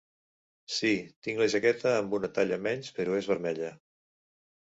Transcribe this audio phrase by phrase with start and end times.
[0.75, 0.93] Sí,
[1.27, 3.71] tinc la jaqueta amb una talla menys, però és vermella.